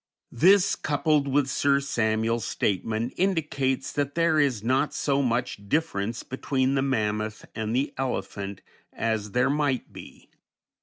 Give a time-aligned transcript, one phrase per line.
[0.31, 6.73] This, coupled with Sir Samuel's statement, indicates that there is not so much difference between
[6.73, 8.61] the mammoth and the elephant
[8.91, 10.31] as there might be.